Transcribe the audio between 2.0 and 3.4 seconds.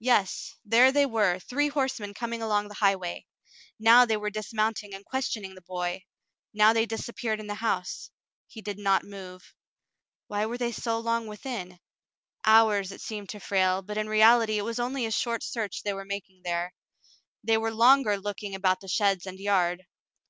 coming along the highway.